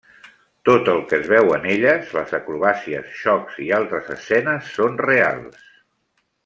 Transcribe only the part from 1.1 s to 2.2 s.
que es veu en elles,